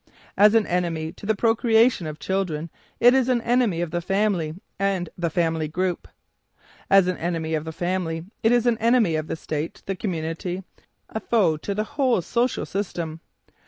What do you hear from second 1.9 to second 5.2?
of children it is an enemy of the family and